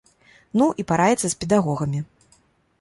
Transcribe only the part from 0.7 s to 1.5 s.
і параіцца з